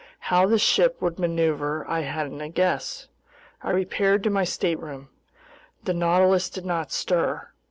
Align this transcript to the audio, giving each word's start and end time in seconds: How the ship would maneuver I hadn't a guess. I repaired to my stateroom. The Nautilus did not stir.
How 0.17 0.47
the 0.47 0.57
ship 0.57 0.99
would 0.99 1.19
maneuver 1.19 1.85
I 1.87 1.99
hadn't 1.99 2.41
a 2.41 2.49
guess. 2.49 3.07
I 3.61 3.69
repaired 3.69 4.23
to 4.23 4.31
my 4.31 4.43
stateroom. 4.45 5.09
The 5.83 5.93
Nautilus 5.93 6.49
did 6.49 6.65
not 6.65 6.91
stir. 6.91 7.49